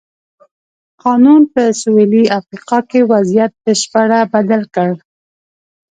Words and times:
قانون 1.03 1.41
په 1.53 1.63
سوېلي 1.81 2.23
افریقا 2.39 2.79
کې 2.89 2.99
وضعیت 3.11 3.51
بشپړه 3.63 4.19
بدل 4.33 4.61
کړ. 4.75 4.91